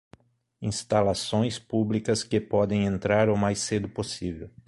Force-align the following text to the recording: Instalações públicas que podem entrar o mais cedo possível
Instalações 0.59 1.59
públicas 1.59 2.23
que 2.23 2.41
podem 2.41 2.85
entrar 2.85 3.29
o 3.29 3.37
mais 3.37 3.59
cedo 3.59 3.87
possível 3.87 4.49